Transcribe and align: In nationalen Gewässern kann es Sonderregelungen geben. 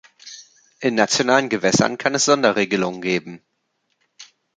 In 0.79 0.95
nationalen 0.95 1.47
Gewässern 1.47 1.99
kann 1.99 2.15
es 2.15 2.25
Sonderregelungen 2.25 3.03
geben. 3.03 3.39